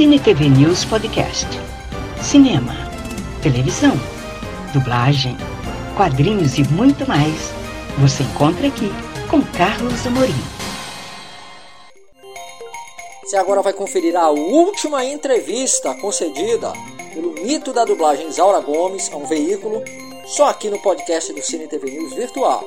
[0.00, 1.46] Cine TV News Podcast.
[2.22, 2.72] Cinema,
[3.42, 3.92] televisão,
[4.72, 5.36] dublagem,
[5.94, 7.52] quadrinhos e muito mais.
[7.98, 8.90] Você encontra aqui
[9.28, 10.32] com Carlos Amorim.
[13.22, 16.72] Você agora vai conferir a última entrevista concedida
[17.12, 19.84] pelo mito da dublagem Isaura Gomes a um veículo,
[20.24, 22.64] só aqui no podcast do Cine TV News Virtual.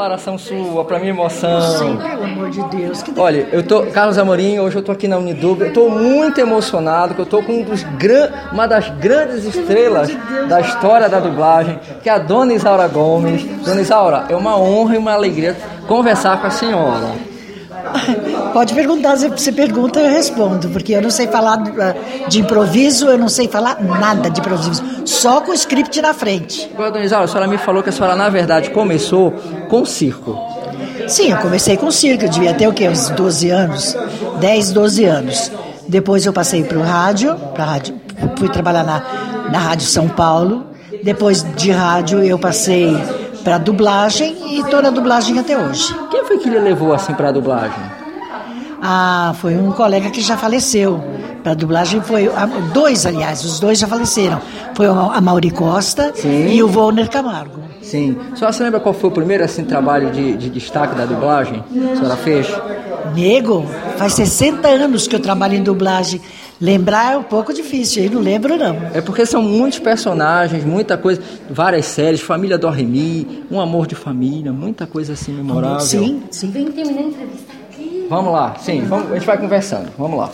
[0.00, 1.60] Declaração sua para minha emoção.
[1.60, 3.02] Sim, pelo amor de Deus.
[3.02, 6.40] Que Olha, eu tô Carlos Amorim, hoje eu tô aqui na Unidub, eu tô muito
[6.40, 10.10] emocionado, que eu tô com um dos gran, uma das grandes estrelas
[10.48, 13.44] da história da dublagem, que é a Dona Isaura Gomes.
[13.62, 15.54] Dona Isaura, é uma honra e uma alegria
[15.86, 17.29] conversar com a senhora.
[18.52, 21.62] Pode perguntar, se você pergunta, eu respondo, porque eu não sei falar
[22.28, 26.70] de improviso, eu não sei falar nada de improviso, só com o script na frente.
[26.74, 29.32] Agora, dona Isaura, a senhora me falou que a senhora, na verdade, começou
[29.68, 30.38] com circo.
[31.06, 32.88] Sim, eu comecei com circo, eu devia ter o quê?
[32.88, 33.96] Uns 12 anos,
[34.40, 35.52] 10, 12 anos.
[35.88, 38.00] Depois eu passei para o rádio, pra rádio,
[38.36, 39.02] fui trabalhar na,
[39.50, 40.66] na Rádio São Paulo.
[41.02, 42.96] Depois de rádio eu passei
[43.42, 45.94] para dublagem e estou na dublagem até hoje.
[46.10, 47.89] Quem foi que lhe levou assim para a dublagem?
[48.82, 51.02] Ah, foi um colega que já faleceu.
[51.42, 52.30] Para dublagem foi
[52.72, 54.40] dois, aliás, os dois já faleceram.
[54.74, 56.48] Foi a Mauri Costa Sim.
[56.48, 57.60] e o Volner Camargo.
[57.82, 58.16] Sim.
[58.32, 61.64] A senhora se lembra qual foi o primeiro assim, trabalho de, de destaque da dublagem
[61.72, 62.46] que a senhora fez?
[63.14, 66.20] Nego, faz 60 anos que eu trabalho em dublagem.
[66.60, 68.76] Lembrar é um pouco difícil, aí não lembro não.
[68.92, 73.94] É porque são muitos personagens, muita coisa, várias séries, Família do Remy, Um Amor de
[73.94, 75.80] Família, muita coisa assim memorável.
[75.80, 76.50] Sim, sim.
[76.50, 77.49] Vem terminar a entrevista.
[78.10, 80.32] Vamos lá, sim, vamos, a gente vai conversando, vamos lá.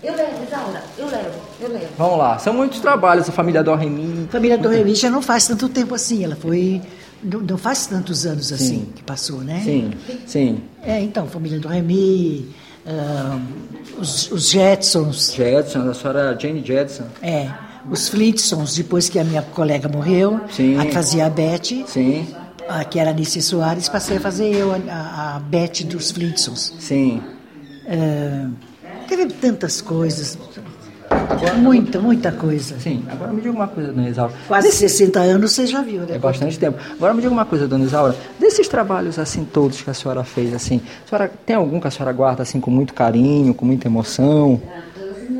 [0.00, 1.86] Eu levo, Isaura, eu levo, eu levo.
[1.98, 4.28] Vamos lá, são muitos trabalhos, a Família do Remy.
[4.30, 6.80] Família do Remy já não faz tanto tempo assim, ela foi...
[7.20, 8.92] Não, não faz tantos anos assim sim.
[8.94, 9.60] que passou, né?
[9.64, 9.90] Sim,
[10.24, 10.62] sim.
[10.80, 12.54] É, então, Família do Remy...
[12.86, 15.34] Uh, os, os, Jetsons.
[15.34, 17.04] Jetsons, a senhora Jane Jetson.
[17.20, 17.50] É,
[17.90, 20.78] os Flitsons, depois que a minha colega morreu, Sim.
[20.78, 22.26] a que fazia a Beth, Sim.
[22.68, 26.74] A, que era Anice Soares, passei a fazer eu, a, a Beth dos Flitsons.
[26.78, 27.22] Sim.
[27.86, 28.52] Uh,
[29.08, 30.38] teve tantas coisas.
[31.10, 32.78] Agora, muita, muita coisa.
[32.78, 34.32] Sim, agora me diga uma coisa, dona Isaura.
[34.46, 36.16] Quase 60 anos você já viu, né?
[36.16, 36.78] É bastante tempo.
[36.92, 38.14] Agora me diga uma coisa, dona Isaura.
[38.38, 41.90] Desses trabalhos assim todos que a senhora fez, assim, a senhora tem algum que a
[41.90, 44.60] senhora guarda assim com muito carinho, com muita emoção?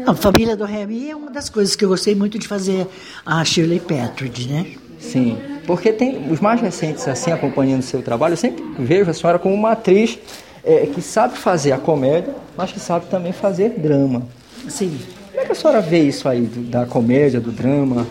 [0.06, 2.86] A família do Remy é uma das coisas que eu gostei muito de fazer
[3.26, 4.66] a Shirley Patridge, né?
[4.98, 5.36] Sim,
[5.68, 9.38] porque tem os mais recentes assim acompanhando o seu trabalho, eu sempre vejo a senhora
[9.38, 10.18] como uma atriz
[10.64, 14.22] é, que sabe fazer a comédia, mas que sabe também fazer drama.
[14.66, 14.98] Sim.
[15.30, 18.06] Como é que a senhora vê isso aí, do, da comédia, do drama?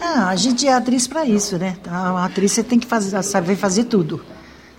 [0.00, 1.76] Ah, a gente é atriz para isso, né?
[1.86, 4.24] A atriz você tem que fazer, saber fazer tudo.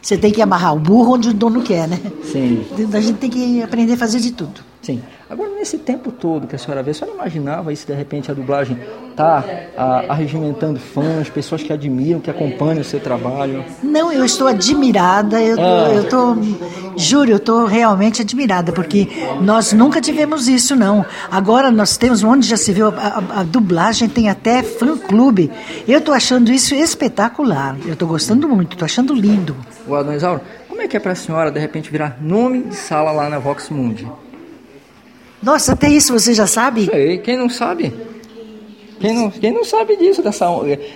[0.02, 2.00] Você tem que amarrar o burro onde o dono quer, né?
[2.24, 2.66] Sim.
[2.92, 4.60] A gente tem que aprender a fazer de tudo.
[4.82, 5.04] Sim.
[5.30, 8.34] Agora, nesse tempo todo que a senhora vê, a senhora imaginava isso, de repente, a
[8.34, 8.78] dublagem
[9.16, 9.44] tá
[9.78, 13.64] a, arregimentando fãs, pessoas que admiram, que acompanham o seu trabalho?
[13.82, 15.92] Não, eu estou admirada, eu, Ah.
[15.94, 16.36] eu tô,
[16.98, 19.08] juro, eu estou realmente admirada, porque
[19.42, 21.06] nós nunca tivemos isso, não.
[21.32, 25.52] Agora nós temos, onde já se viu, a, a- a dublagem tem até fã-clube.
[25.88, 29.56] Eu estou achando isso espetacular, eu estou gostando muito, estou achando lindo.
[29.88, 32.76] Ô, Dona Isaura, como é que é para a senhora, de repente, virar nome de
[32.76, 34.08] sala lá na Vox Mundi?
[35.42, 36.86] Nossa, até isso você já sabe?
[36.86, 37.94] Sei, quem não sabe?
[39.04, 40.46] Quem não, quem não sabe disso, dessa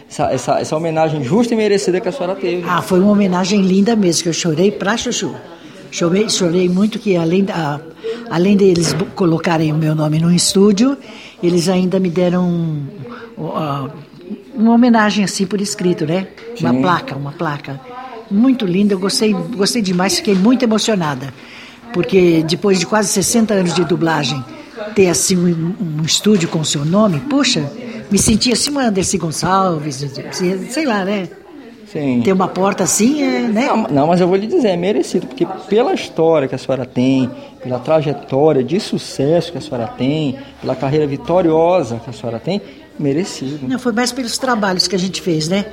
[0.07, 2.63] essa, essa, essa homenagem justa e merecida que a senhora teve?
[2.65, 5.35] Ah, foi uma homenagem linda mesmo, que eu chorei pra chuchu.
[5.91, 7.81] Chorei, chorei muito que além, da,
[8.29, 10.97] além deles colocarem o meu nome no estúdio,
[11.43, 12.87] eles ainda me deram um,
[13.37, 13.91] uh,
[14.55, 16.27] uma homenagem assim por escrito, né?
[16.61, 16.81] Uma Sim.
[16.81, 17.81] placa, uma placa.
[18.31, 21.33] Muito linda, eu gostei, gostei demais, fiquei muito emocionada.
[21.91, 24.41] Porque depois de quase 60 anos de dublagem,
[24.95, 27.69] ter assim um, um estúdio com o seu nome, puxa,
[28.09, 30.05] me senti assim uma Anderson Gonçalves,
[30.69, 31.27] sei lá, né?
[31.91, 32.21] Sim.
[32.21, 33.67] Ter uma porta assim, é, né?
[33.67, 36.85] Não, não, mas eu vou lhe dizer, é merecido, porque pela história que a senhora
[36.85, 37.31] tem,
[37.63, 42.61] pela trajetória de sucesso que a senhora tem, pela carreira vitoriosa que a senhora tem,
[42.99, 43.67] merecido.
[43.67, 45.65] Não, foi mais pelos trabalhos que a gente fez, né?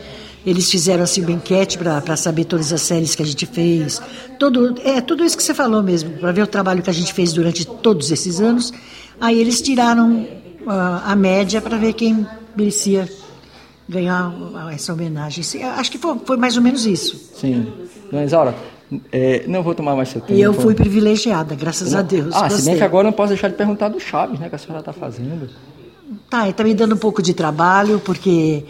[0.47, 4.01] Eles fizeram assim uma enquete para saber todas as séries que a gente fez.
[4.39, 7.13] Todo, é tudo isso que você falou mesmo, para ver o trabalho que a gente
[7.13, 8.73] fez durante todos esses anos.
[9.21, 10.27] Aí eles tiraram
[10.67, 12.27] a média para ver quem
[12.57, 13.09] merecia
[13.89, 14.33] ganhar
[14.73, 15.45] essa homenagem.
[15.65, 17.17] Acho que foi, foi mais ou menos isso.
[17.35, 17.73] Sim.
[18.11, 18.55] Dona Isaura,
[19.13, 20.39] é, não vou tomar mais seu tempo.
[20.39, 22.35] E eu fui privilegiada, graças a Deus.
[22.35, 22.77] Ah, se bem gostei.
[22.77, 25.49] que agora não posso deixar de perguntar do Chaves, né, que a senhora está fazendo.
[26.29, 28.65] Tá, está me dando um pouco de trabalho, porque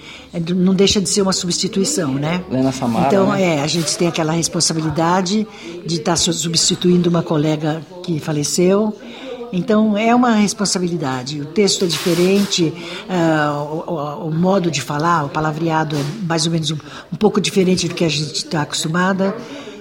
[0.54, 2.44] não deixa de ser uma substituição, né?
[2.50, 3.06] Lena Samara.
[3.08, 3.56] Então, né?
[3.56, 5.46] é, a gente tem aquela responsabilidade
[5.84, 8.96] de estar tá substituindo uma colega que faleceu.
[9.52, 11.40] Então, é uma responsabilidade.
[11.40, 12.72] O texto é diferente,
[13.08, 16.76] uh, o, o, o, modo de falar, o palavreado é mais ou menos um,
[17.12, 19.34] um pouco diferente do que a gente está acostumada.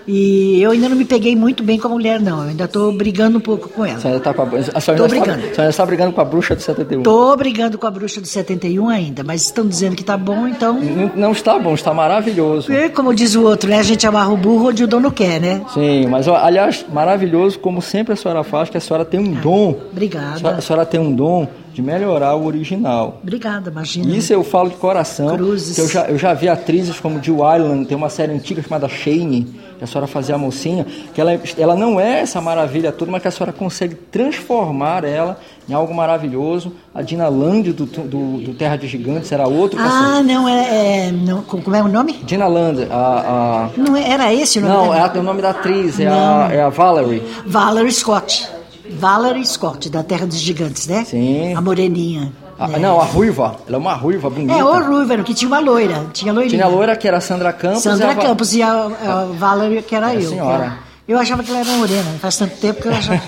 [0.08, 2.44] E eu ainda não me peguei muito bem com a mulher, não.
[2.44, 4.00] Eu ainda estou brigando um pouco com ela.
[4.00, 5.40] Você ainda está com a, a Tô brigando.
[5.40, 7.00] Está, você ainda está brigando com a bruxa do 71?
[7.00, 10.80] Estou brigando com a bruxa do 71 ainda, mas estão dizendo que está bom, então...
[10.80, 12.72] Não, não, está bom, está maravilhoso.
[12.72, 13.80] É, como diz o outro, né?
[13.80, 15.62] A gente amarra o burro onde o dono quer, né?
[15.74, 19.42] Sim, mas aliás, maravilhoso, como sempre a senhora faz, que a senhora tem um ah,
[19.42, 19.80] dom.
[19.92, 20.34] Obrigada.
[20.34, 23.20] A senhora, a senhora tem um dom de melhorar o original.
[23.24, 24.16] Obrigada, imagina.
[24.16, 25.36] Isso eu falo de coração.
[25.36, 25.78] Cruzes.
[25.78, 29.46] eu, já, eu já vi atrizes como Jill Ireland, tem uma série antiga chamada Shane,
[29.78, 33.22] que a senhora fazia a mocinha, que ela, ela não é essa maravilha toda, mas
[33.22, 36.74] que a senhora consegue transformar ela em algo maravilhoso.
[36.94, 39.80] A Dina Land do, do, do Terra de Gigantes era outro.
[39.81, 42.14] Ah, não, é, é não, como é o nome?
[42.24, 43.69] Dina Land, a, a...
[43.76, 46.69] Não era esse o nome Não, é o nome da atriz, é a, é a
[46.69, 47.24] Valerie.
[47.46, 48.48] Valerie Scott.
[48.89, 51.06] Valerie Scott, da Terra dos Gigantes, né?
[51.06, 51.53] Sim.
[51.53, 52.31] A moreninha.
[52.59, 52.80] Ah, é.
[52.80, 53.56] Não, a ruiva.
[53.68, 54.53] Ela é uma ruiva bonita.
[54.53, 56.06] É, o ruiva, que tinha uma loira.
[56.13, 56.57] Tinha loirinha.
[56.57, 57.83] Tinha a loira, que era a Sandra Campos.
[57.83, 58.15] Sandra e a...
[58.15, 60.30] Campos e a, a Valerie, que era é eu.
[60.30, 60.94] senhora.
[61.06, 63.19] Eu achava que ela era morena, faz tanto tempo que eu achava.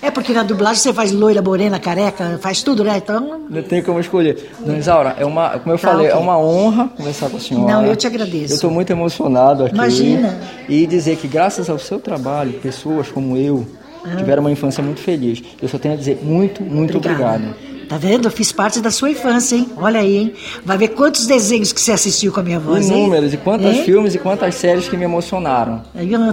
[0.00, 2.96] é porque na dublagem você faz loira, morena, careca, faz tudo, né?
[2.96, 3.42] Então.
[3.50, 4.50] Não tem como escolher.
[4.60, 6.18] Dona Isaura, é uma, como eu tá, falei, okay.
[6.18, 7.70] é uma honra conversar com a senhora.
[7.70, 8.52] Não, eu te agradeço.
[8.52, 9.74] Eu estou muito emocionado aqui.
[9.74, 10.38] Imagina.
[10.66, 13.83] E dizer que graças ao seu trabalho, pessoas como eu ah.
[14.16, 15.42] Tiveram uma infância muito feliz.
[15.60, 17.36] Eu só tenho a dizer muito, muito Obrigada.
[17.36, 17.74] obrigado.
[17.88, 18.26] Tá vendo?
[18.26, 19.68] Eu fiz parte da sua infância, hein?
[19.76, 20.32] Olha aí, hein?
[20.64, 24.14] Vai ver quantos desenhos que você assistiu com a minha voz, Inúmeros, e quantos filmes
[24.14, 25.82] e quantas séries que me emocionaram.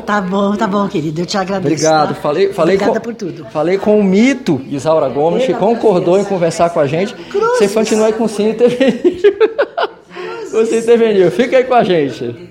[0.06, 1.22] Tá bom, tá bom, querido.
[1.22, 1.74] Eu te agradeço.
[1.74, 2.16] Obrigado.
[2.16, 2.22] Tá?
[2.22, 3.46] Falei, falei Obrigada com, por tudo.
[3.52, 7.14] Falei com o mito Isaura Gomes, que concordou em conversar com a gente.
[7.14, 7.58] Cruzes.
[7.58, 9.02] Você continua aí com o Cine interveniu.
[10.52, 11.32] Você interveniu.
[11.32, 12.51] Fica aí com a gente.